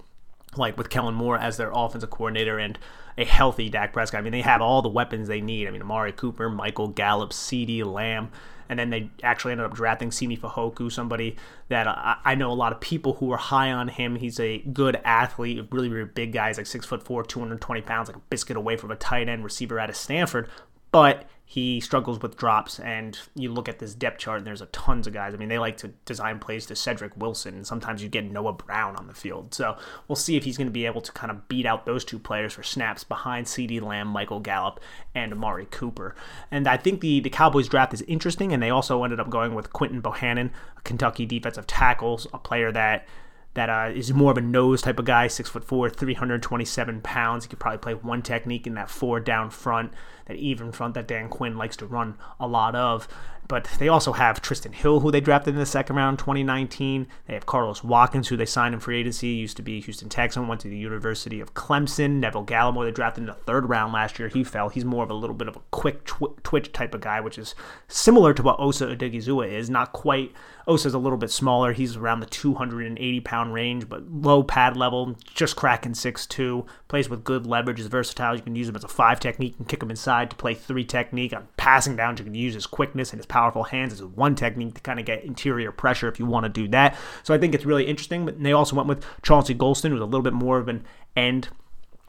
[0.56, 2.78] like with Kellen Moore as their offensive coordinator and
[3.16, 4.20] a healthy Dak Prescott.
[4.20, 5.68] I mean, they have all the weapons they need.
[5.68, 8.30] I mean, Amari Cooper, Michael Gallup, CeeDee Lamb,
[8.68, 11.36] and then they actually ended up drafting Simi Fehoko, somebody
[11.68, 14.14] that I, I, know a lot of people who are high on him.
[14.14, 16.48] He's a good athlete, really, really big guy.
[16.48, 19.42] He's like six foot four, 220 pounds, like a biscuit away from a tight end
[19.42, 20.48] receiver out of Stanford.
[20.92, 24.66] But he struggles with drops, and you look at this depth chart, and there's a
[24.66, 25.34] tons of guys.
[25.34, 28.52] I mean, they like to design plays to Cedric Wilson, and sometimes you get Noah
[28.52, 29.52] Brown on the field.
[29.52, 29.76] So
[30.06, 32.20] we'll see if he's going to be able to kind of beat out those two
[32.20, 34.78] players for snaps behind CeeDee Lamb, Michael Gallup,
[35.12, 36.14] and Amari Cooper.
[36.52, 39.52] And I think the the Cowboys draft is interesting, and they also ended up going
[39.52, 43.08] with Quinton Bohanna, a Kentucky defensive tackles, a player that
[43.54, 47.44] that uh, is more of a nose type of guy, six foot four, 327 pounds.
[47.44, 49.92] He could probably play one technique in that four down front,
[50.30, 53.08] that even front that Dan Quinn likes to run a lot of.
[53.50, 57.08] But they also have Trysten Hill, who they drafted in the second round, 2019.
[57.26, 60.46] They have Carlos Watkins, who they signed in free agency, used to be Houston Texan,
[60.46, 62.20] went to the University of Clemson.
[62.20, 64.28] Neville Gallimore, they drafted in the third round last year.
[64.28, 64.68] He fell.
[64.68, 67.38] He's more of a little bit of a quick tw- twitch type of guy, which
[67.38, 67.56] is
[67.88, 69.68] similar to what Osa Odighizuwa is.
[69.68, 70.32] Not quite.
[70.68, 71.72] Osa's a little bit smaller.
[71.72, 76.64] He's around the 280 pound range, but low pad level, just cracking 6'2.
[76.86, 78.36] Plays with good leverage, is versatile.
[78.36, 80.84] You can use him as a five technique and kick him inside to play three
[80.84, 81.32] technique.
[81.32, 84.74] On passing down, you can use his quickness and his powerful hands as one technique
[84.74, 86.96] to kind of get interior pressure if you want to do that.
[87.22, 88.26] So I think it's really interesting.
[88.26, 90.84] But they also went with Chauncey Golston, who's a little bit more of an
[91.16, 91.48] end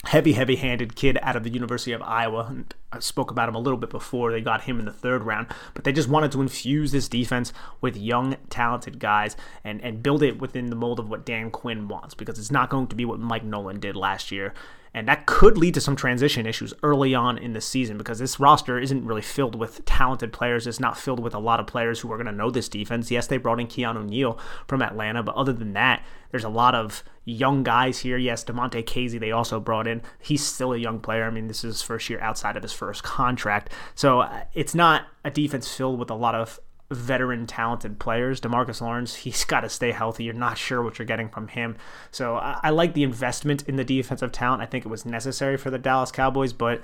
[0.05, 2.47] heavy, heavy handed kid out of the University of Iowa.
[2.49, 4.31] And I spoke about him a little bit before.
[4.31, 7.53] They got him in the third round, but they just wanted to infuse this defense
[7.81, 11.87] with young, talented guys and, and build it within the mold of what Dan Quinn
[11.87, 14.53] wants because it's not going to be what Mike Nolan did last year.
[14.93, 18.41] And that could lead to some transition issues early on in the season because this
[18.41, 20.67] roster isn't really filled with talented players.
[20.67, 23.09] It's not filled with a lot of players who are going to know this defense.
[23.09, 26.75] Yes, they brought in Keanu Neal from Atlanta, but other than that, there's a lot
[26.75, 28.17] of young guys here.
[28.17, 30.01] Yes, Damontae Kazee they also brought in.
[30.19, 31.25] He's still a young player.
[31.25, 33.71] I mean, this is his first year outside of his first contract.
[33.95, 36.59] So uh, it's not a defense filled with a lot of
[36.91, 38.41] veteran talented players.
[38.41, 40.25] Demarcus Lawrence, he's got to stay healthy.
[40.25, 41.77] You're not sure what you're getting from him.
[42.11, 44.61] So I, I, like the investment in the defensive talent.
[44.61, 46.81] I think it was necessary for the Dallas Cowboys, but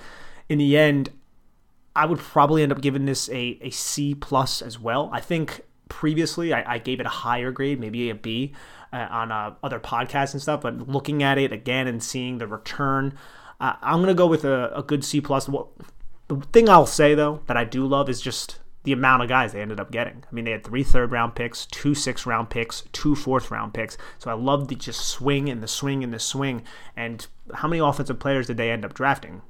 [0.48, 1.10] in the end,
[1.94, 5.10] I would probably end up giving this a, a C plus as well.
[5.12, 8.54] I think previously I, I gave it a higher grade, maybe a B
[8.92, 12.46] uh, on uh, other podcasts and stuff, but looking at it again and seeing the
[12.46, 13.18] return,
[13.60, 15.46] uh, I'm gonna go with a, a good C plus.
[15.46, 19.52] The thing I'll say though that I do love is just the amount of guys
[19.52, 20.24] they ended up getting.
[20.30, 23.74] I mean, they had three third round picks, two six round picks, two fourth round
[23.74, 23.98] picks.
[24.18, 26.62] So I love the just swing and the swing and the swing.
[26.96, 29.42] And how many offensive players did they end up drafting?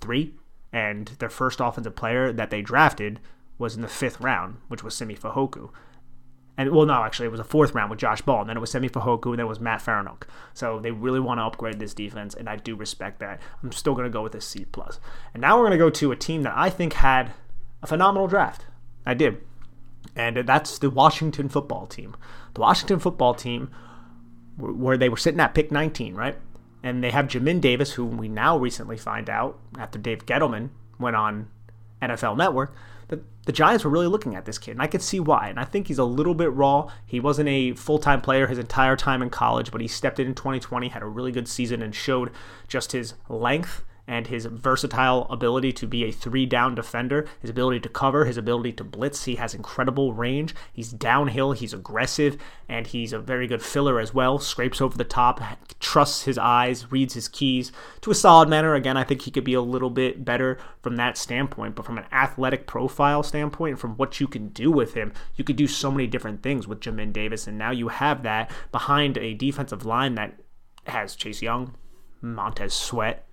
[0.00, 0.34] Three.
[0.72, 3.20] And their first offensive player that they drafted
[3.56, 5.70] was in the fifth round, which was Simi Fehoko.
[6.58, 8.60] And well, no, actually, it was a fourth round with Josh Ball, and then it
[8.60, 10.24] was Simi Fehoko, and then it was Matt Farniok.
[10.54, 13.40] So they really want to upgrade this defense, and I do respect that.
[13.62, 14.98] I'm still going to go with a C plus.
[15.32, 17.32] And now we're going to go to a team that I think had
[17.82, 18.66] a phenomenal draft.
[19.06, 19.38] I did.
[20.16, 22.16] And that's the Washington football team.
[22.54, 23.70] The Washington football team,
[24.56, 26.36] where they were sitting at pick 19, right?
[26.82, 31.16] And they have Jamin Davis, who we now recently find out after Dave Gettleman went
[31.16, 31.48] on
[32.02, 32.74] NFL Network,
[33.08, 34.72] that the Giants were really looking at this kid.
[34.72, 35.48] And I could see why.
[35.48, 36.90] And I think he's a little bit raw.
[37.06, 40.26] He wasn't a full time player his entire time in college, but he stepped in
[40.26, 42.30] in 2020, had a really good season, and showed
[42.68, 47.78] just his length and his versatile ability to be a three down defender, his ability
[47.78, 49.24] to cover, his ability to blitz.
[49.24, 50.54] He has incredible range.
[50.72, 52.38] He's downhill, he's aggressive,
[52.70, 54.38] and he's a very good filler as well.
[54.38, 55.42] Scrapes over the top,
[55.78, 58.74] trusts his eyes, reads his keys to a solid manner.
[58.74, 61.98] Again, I think he could be a little bit better from that standpoint, but from
[61.98, 65.90] an athletic profile standpoint, from what you can do with him, you could do so
[65.90, 70.14] many different things with Jamin Davis, and now you have that behind a defensive line
[70.14, 70.40] that
[70.86, 71.74] has Chase Young,
[72.22, 73.27] Montez Sweat,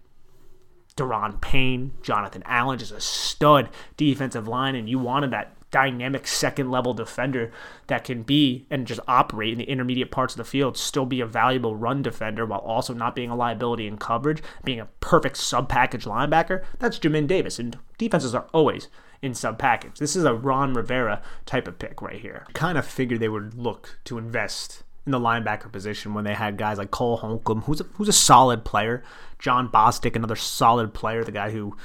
[0.97, 6.71] Daron Payne, Jonathan Allen, just a stud defensive line, and you wanted that dynamic second
[6.71, 7.51] level defender
[7.87, 11.19] that can be and just operate in the intermediate parts of the field, still be
[11.19, 15.35] a valuable run defender while also not being a liability in coverage, being a perfect
[15.35, 16.63] sub package linebacker.
[16.79, 18.87] That's Jamin Davis, and defenses are always
[19.21, 19.99] in sub package.
[19.99, 22.45] This is a Ron Rivera type of pick right here.
[22.53, 26.57] Kind of figured they would look to invest in the linebacker position when they had
[26.57, 29.03] guys like Cole Holcomb, who's a, who's a solid player,
[29.39, 31.75] Jon Bostic, another solid player, the guy who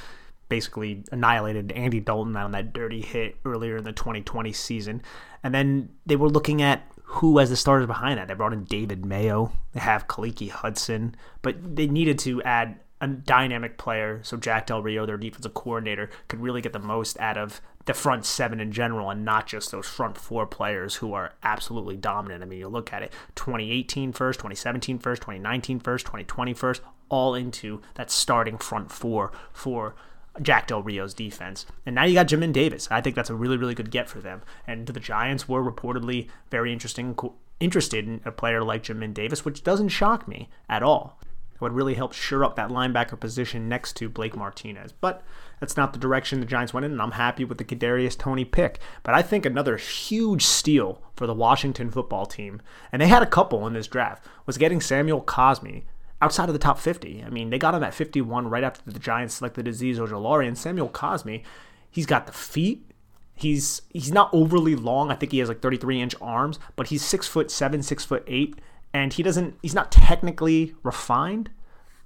[0.48, 5.02] basically annihilated Andy Dalton on that dirty hit earlier in the 2020 season.
[5.42, 8.28] And then they were looking at who as the starters behind that.
[8.28, 9.52] They brought in David Mayo.
[9.72, 14.82] They have Khaleke Hudson, but they needed to add a dynamic player so Jack Del
[14.82, 18.70] Rio, their defensive coordinator, could really get the most out of the front seven in
[18.70, 22.40] general and not just those front four players who are absolutely dominant.
[22.40, 27.34] I mean, you look at it 2018 first, 2017 first, 2019 first, 2020 first, all
[27.34, 29.96] into that starting front four for
[30.40, 31.66] Jack Del Rio's defense.
[31.84, 32.86] And now you got Jamin Davis.
[32.92, 34.42] I think that's a really, really good get for them.
[34.68, 37.18] And the Giants were reportedly very interesting,
[37.58, 41.18] interested in a player like Jamin Davis, which doesn't shock me at all
[41.60, 44.92] would really help shore up that linebacker position next to Blake Martinez.
[44.92, 45.22] But
[45.60, 48.44] that's not the direction the Giants went in, and I'm happy with the Kadarius Toney
[48.44, 48.80] pick.
[49.02, 53.26] But I think another huge steal for the Washington football team, and they had a
[53.26, 55.84] couple in this draft, was getting Samuel Cosmi
[56.22, 57.22] outside of the top 50.
[57.24, 60.58] I mean, they got him at 51 right after the Giants selected Azeez Ojulari, and
[60.58, 61.42] Samuel Cosmi,
[61.90, 62.86] he's got the feet.
[63.34, 65.10] He's he's not overly long.
[65.10, 68.22] I think he has like 33 inch arms, but he's six foot seven, six foot
[68.26, 68.60] eight
[68.92, 71.50] and he doesn't he's not technically refined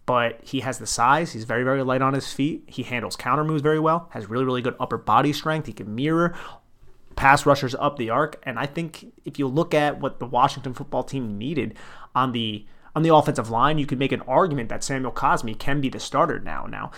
[0.06, 3.44] but he has the size he's very very light on his feet he handles counter
[3.44, 6.34] moves very well has really really good upper body strength he can mirror
[7.16, 10.74] pass rushers up the arc and i think if you look at what the washington
[10.74, 11.74] football team needed
[12.14, 15.80] on the on the offensive line you could make an argument that samuel cosmi can
[15.80, 16.66] be the starter now.
[16.66, 16.90] Now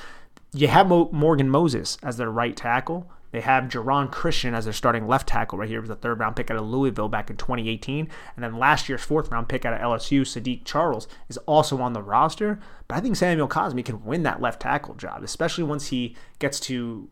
[0.53, 5.07] you have morgan moses as their right tackle they have Geron Christian as their starting
[5.07, 8.09] left tackle right here with a third round pick out of Louisville back in 2018.
[8.35, 11.93] And then last year's fourth round pick out of LSU, Saahdiq Charles, is also on
[11.93, 12.59] the roster.
[12.89, 16.59] But I think Samuel Cosmi can win that left tackle job, especially once he gets
[16.61, 17.11] to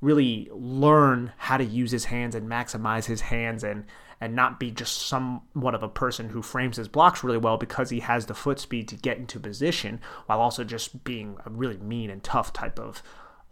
[0.00, 3.84] really learn how to use his hands and maximize his hands and
[4.20, 7.90] and not be just somewhat of a person who frames his blocks really well because
[7.90, 11.76] he has the foot speed to get into position while also just being a really
[11.78, 13.02] mean and tough type of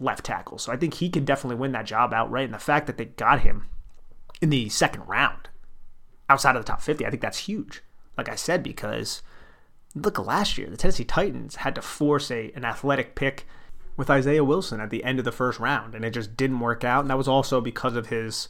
[0.02, 0.58] left tackle.
[0.58, 2.44] So I think he can definitely win that job outright.
[2.44, 3.68] And the fact that they got him
[4.40, 5.48] in the second round
[6.28, 7.82] outside of the top 50, I think that's huge.
[8.16, 9.22] Like I said, because
[9.94, 13.46] look last year, the Tennessee Titans had to force a an athletic pick
[13.96, 16.84] with Isaiah Wilson at the end of the first round, and it just didn't work
[16.84, 17.00] out.
[17.00, 18.48] And that was also because of his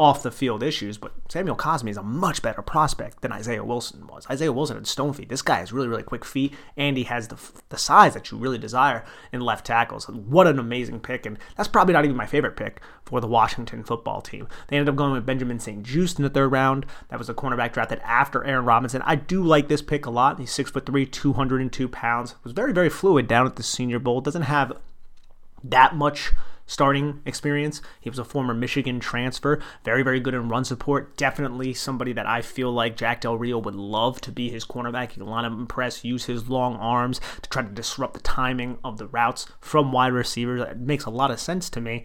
[0.00, 4.06] off the field issues, but Samuel Cosmi is a much better prospect than Isaiah Wilson
[4.06, 4.26] was.
[4.30, 5.28] Isaiah Wilson had stone feet.
[5.28, 8.38] This guy has really, really quick feet, and he has the, the size that you
[8.38, 10.08] really desire in left tackles.
[10.08, 13.82] What an amazing pick, and that's probably not even my favorite pick for the Washington
[13.82, 14.46] football team.
[14.68, 16.86] They ended up going with Benjamin St-Juste in the third round.
[17.08, 19.02] That was a cornerback drafted after Aaron Robinson.
[19.02, 20.38] I do like this pick a lot.
[20.38, 22.36] He's six foot three, 202 pounds.
[22.44, 24.20] Was very, very fluid down at the Senior Bowl.
[24.20, 24.76] Doesn't have
[25.64, 26.32] that much
[26.68, 27.82] starting experience.
[28.00, 31.16] He was a former Michigan transfer, very, very good in run support.
[31.16, 35.10] Definitely somebody that I feel like Jack Del Rio would love to be his cornerback.
[35.10, 38.20] He can line up and press, use his long arms to try to disrupt the
[38.20, 40.60] timing of the routes from wide receivers.
[40.60, 42.04] It makes a lot of sense to me.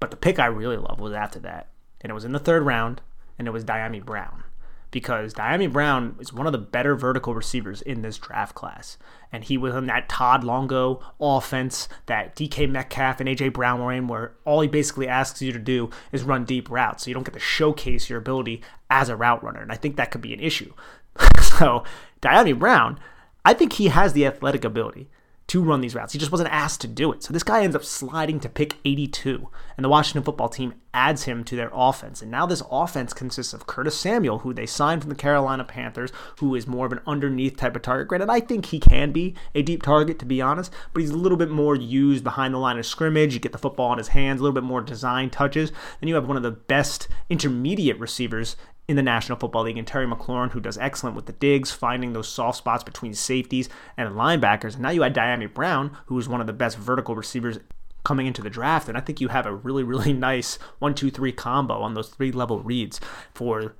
[0.00, 1.68] But the pick I really love was after that.
[2.00, 3.02] And it was in the third round,
[3.38, 4.44] and it was Dyami Brown
[4.90, 8.98] because Dyami Brown is one of the better vertical receivers in this draft class.
[9.32, 13.92] And he was in that Todd Longo offense that DK Metcalf and AJ Brown were
[13.92, 17.04] in, where all he basically asks you to do is run deep routes.
[17.04, 19.60] So you don't get to showcase your ability as a route runner.
[19.60, 20.72] And I think that could be an issue.
[21.42, 21.84] so
[22.22, 23.00] Dyami Brown,
[23.44, 25.08] I think he has the athletic ability
[25.48, 26.12] to run these routes.
[26.12, 27.22] He just wasn't asked to do it.
[27.22, 31.24] So this guy ends up sliding to pick 82, and the Washington football team adds
[31.24, 32.22] him to their offense.
[32.22, 36.10] And now this offense consists of Curtis Samuel, who they signed from the Carolina Panthers,
[36.38, 38.08] who is more of an underneath type of target.
[38.08, 41.16] Granted, I think he can be a deep target, to be honest, but he's a
[41.16, 43.34] little bit more used behind the line of scrimmage.
[43.34, 45.70] You get the football in his hands, a little bit more design touches.
[46.00, 48.56] Then you have one of the best intermediate receivers
[48.88, 52.12] in the National Football League, and Terry McLaurin, who does excellent with the digs, finding
[52.12, 54.74] those soft spots between safeties and linebackers.
[54.74, 57.58] And now you add Dyami Brown, who is one of the best vertical receivers
[58.04, 61.10] coming into the draft, and I think you have a really, really nice one, two,
[61.10, 63.00] three combo on those three level reads
[63.34, 63.74] for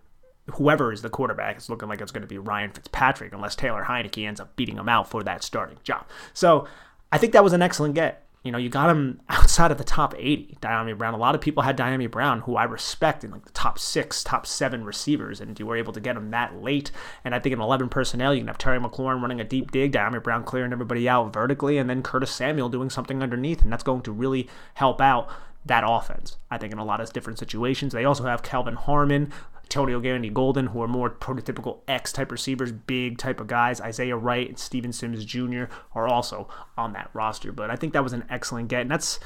[0.55, 1.57] whoever is the quarterback.
[1.57, 4.77] It's looking like it's going to be Ryan Fitzpatrick, unless Taylor Heinicke ends up beating
[4.77, 6.07] him out for that starting job.
[6.35, 6.67] So
[7.13, 8.26] I think that was an excellent get.
[8.47, 11.15] You know, you got him outside of the top 80, Dyami Brown.
[11.15, 14.23] A lot of people had Dyami Brown, who I respect in like the top six,
[14.23, 16.91] top seven receivers, and you were able to get him that late.
[17.25, 19.93] And I think in 11 personnel, you can have Terry McLaurin running a deep dig,
[19.93, 23.83] Dyami Brown clearing everybody out vertically, and then Curtis Samuel doing something underneath, and that's
[23.83, 25.29] going to really help out
[25.65, 26.37] that offense.
[26.51, 27.93] I think in a lot of different situations.
[27.93, 29.33] They also have Calvin Harmon,
[29.67, 33.81] Antonio Gandy Golden, who are more prototypical X type receivers, big type of guys.
[33.81, 35.65] Isaiah Wright and Steven Sims Jr.
[35.93, 36.49] are also
[36.79, 37.51] on that roster.
[37.51, 38.83] But I think that was an excellent get.
[38.83, 39.19] And that's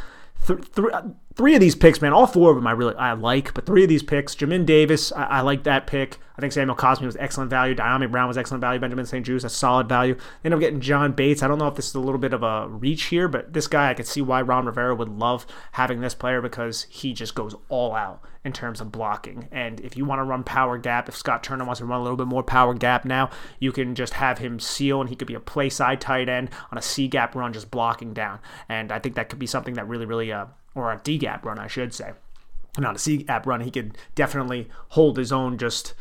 [0.47, 0.87] th- th-
[1.35, 2.15] three of these picks, man.
[2.15, 5.13] All four of them I really I like, but three of these picks, Jamin Davis,
[5.13, 6.19] I, I like that pick.
[6.39, 7.75] I think Samuel Cosmi was excellent value.
[7.75, 8.81] Dyami Brown was excellent value.
[8.81, 10.17] Benjamin St-Juste, a solid value.
[10.43, 11.43] End up getting John Bates.
[11.43, 13.67] I don't know if this is a little bit of a reach here, but this
[13.67, 17.35] guy, I could see why Ron Rivera would love having this player because he just
[17.35, 19.49] goes all out in terms of blocking.
[19.53, 22.03] And if you want to run power gap, if Scott Turner wants to run a
[22.03, 25.29] little bit more power gap now, you can just have him seal and he could
[25.29, 28.39] be a play side tight end on a C gap run, just blocking down.
[28.69, 31.45] And I think that could be something that really, really, uh, or a D gap
[31.45, 32.13] run, I should say.
[32.79, 33.61] Not a C gap run.
[33.61, 35.93] He could definitely hold his own just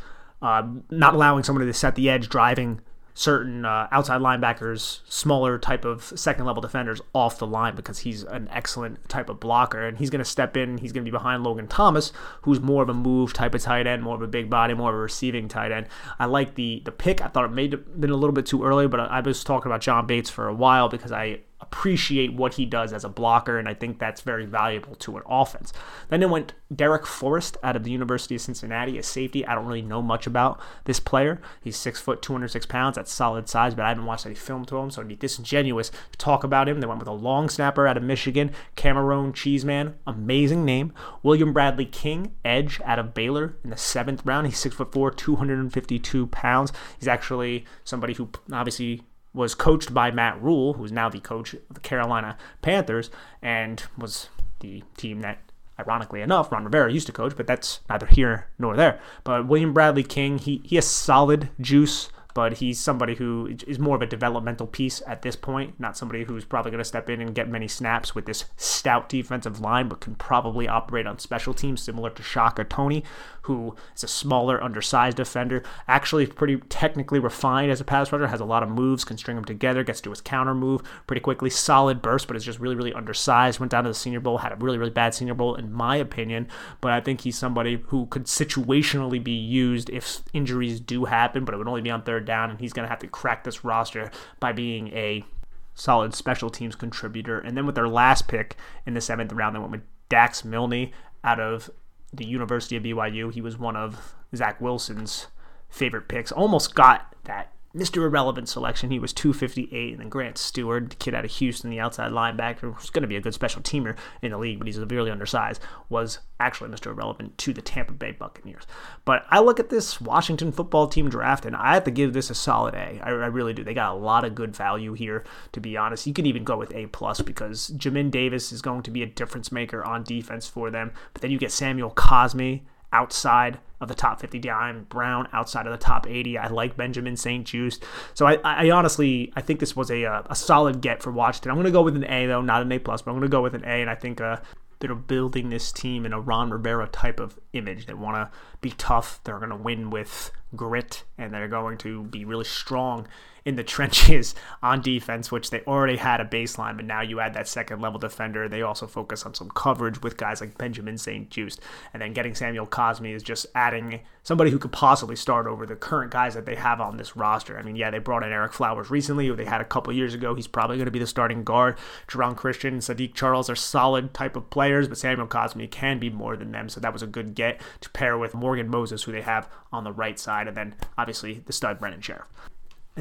[0.41, 2.79] uh, not allowing somebody to set the edge, driving
[3.19, 8.23] certain uh, outside linebackers, smaller type of second level defenders off the line because he's
[8.23, 9.85] an excellent type of blocker.
[9.85, 12.81] And he's going to step in, he's going to be behind Logan Thomas, who's more
[12.81, 14.99] of a move type of tight end, more of a big body, more of a
[14.99, 15.87] receiving tight end.
[16.17, 17.21] I like the the pick.
[17.21, 19.69] I thought it may have been a little bit too early, but I was talking
[19.69, 23.59] about John Bates for a while because I appreciate what he does as a blocker,
[23.59, 25.71] and I think that's very valuable to an offense.
[26.09, 29.45] Then it went Darrick Forrest out of the University of Cincinnati, a safety.
[29.45, 31.39] I don't really know much about this player.
[31.61, 32.95] He's six foot, 206 pounds.
[32.95, 35.89] That's solid size, but I haven't watched any film to him, so it'd be disingenuous
[35.89, 36.79] to talk about him.
[36.79, 40.91] They went with a long snapper out of Michigan, Camaron Cheeseman, amazing name.
[41.21, 44.47] William Bradley King, edge out of Baylor in the seventh round.
[44.47, 46.73] He's six foot four, 252 pounds.
[46.97, 51.61] He's actually somebody who obviously was coached by Matt Rhule, who's now the coach of
[51.71, 53.09] the Carolina Panthers,
[53.41, 55.39] and was the team that,
[55.79, 58.99] ironically enough, Ron Rivera used to coach, but that's neither here nor there.
[59.23, 63.97] But William Bradley King, he, he has solid juice, but he's somebody who is more
[63.97, 67.19] of a developmental piece at this point, not somebody who's probably going to step in
[67.19, 71.53] and get many snaps with this stout defensive line, but can probably operate on special
[71.53, 73.03] teams similar to Shaka Toney,
[73.41, 78.39] who is a smaller, undersized defender, actually pretty technically refined as a pass rusher, has
[78.39, 81.49] a lot of moves, can string them together, gets to his counter move pretty quickly,
[81.49, 83.59] solid burst, but is just really, really undersized.
[83.59, 85.97] Went down to the Senior Bowl, had a really, really bad Senior Bowl, in my
[85.97, 86.47] opinion,
[86.79, 91.53] but I think he's somebody who could situationally be used if injuries do happen, but
[91.53, 93.65] it would only be on third down, and he's going to have to crack this
[93.65, 95.25] roster by being a
[95.73, 97.39] solid special teams contributor.
[97.39, 98.55] And then with their last pick
[98.85, 100.91] in the seventh round, they went with Dax Milne
[101.23, 101.71] out of
[102.13, 103.33] the University of BYU.
[103.33, 105.27] He was one of Zach Wilson's
[105.69, 106.31] favorite picks.
[106.31, 107.97] Almost got that Mr.
[107.97, 108.89] Irrelevant selection.
[108.89, 112.73] He was 258, and then Grant Stuard, the kid out of Houston, the outside linebacker,
[112.73, 115.61] who's going to be a good special teamer in the league, but he's severely undersized,
[115.87, 116.87] was actually Mr.
[116.87, 118.65] Irrelevant to the Tampa Bay Buccaneers.
[119.05, 122.31] But I look at this Washington football team draft, and I have to give this
[122.31, 122.99] a solid A.
[123.03, 123.63] I, I really do.
[123.63, 126.07] They got a lot of good value here, to be honest.
[126.07, 129.07] You can even go with A plus because Jamin Davis is going to be a
[129.07, 130.91] difference maker on defense for them.
[131.13, 132.61] But then you get Samuel Cosmi
[132.91, 137.15] outside of the top 50 Dion Brown outside of the top 80 I like Benjamin
[137.15, 137.45] St.
[137.45, 137.83] Juste
[138.13, 141.51] so I, I honestly I think this was a, a solid get for Washington.
[141.51, 143.29] I'm going to go with an A though not an A plus but I'm going
[143.29, 144.37] to go with an A and I think uh,
[144.79, 147.85] they're building this team in a Ron Rivera type of image.
[147.85, 149.19] They want to be tough.
[149.23, 153.07] They're going to win with grit and they're going to be really strong
[153.45, 157.33] in the trenches on defense, which they already had a baseline, but now you add
[157.33, 158.47] that second level defender.
[158.47, 161.29] They also focus on some coverage with guys like Benjamin St.
[161.29, 161.59] Juste.
[161.93, 165.75] And then getting Samuel Cosmi is just adding somebody who could possibly start over the
[165.75, 167.57] current guys that they have on this roster.
[167.57, 170.13] I mean, yeah, they brought in Ereck Flowers recently, who they had a couple years
[170.13, 170.35] ago.
[170.35, 171.77] He's probably going to be the starting guard.
[172.07, 176.09] Geron Christian and Saahdiq Charles are solid type of players, but Samuel Cosmi can be
[176.09, 176.69] more than them.
[176.69, 179.83] So that was a good get to pair with Morgan Moses, who they have on
[179.83, 182.27] the right side, and then obviously the stud Brandon Scherff.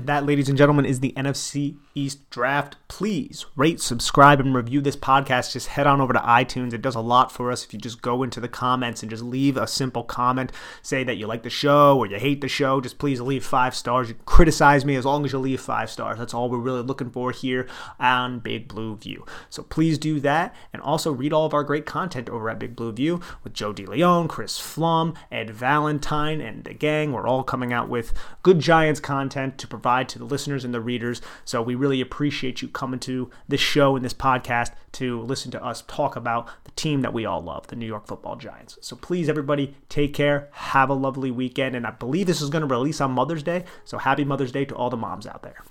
[0.06, 2.76] That, ladies and gentlemen, is the NFC East draft.
[2.86, 5.52] Please rate, subscribe, and review this podcast.
[5.52, 6.72] Just head on over to iTunes.
[6.72, 9.24] It does a lot for us if you just go into the comments and just
[9.24, 10.52] leave a simple comment.
[10.82, 12.80] Say that you like the show or you hate the show.
[12.80, 14.08] Just please leave five stars.
[14.08, 16.18] You criticize me as long as you leave five stars.
[16.18, 17.66] That's all we're really looking for here
[17.98, 19.26] on Big Blue View.
[19.50, 20.54] So please do that.
[20.72, 23.74] And also read all of our great content over at Big Blue View with Joe
[23.74, 27.10] DeLeone, Chris Pflum, Ed Valentine, and the gang.
[27.10, 30.74] We're all coming out with good Giants content to provide provide to the listeners and
[30.74, 31.22] the readers.
[31.46, 35.64] So we really appreciate you coming to this show and this podcast to listen to
[35.64, 38.76] us talk about the team that we all love, the New York Football Giants.
[38.82, 40.50] So please, everybody, take care.
[40.52, 41.74] Have a lovely weekend.
[41.74, 43.64] And I believe this is going to release on Mother's Day.
[43.86, 45.64] So happy Mother's Day to all the moms out there.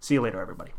[0.00, 0.70] See you later, everybody.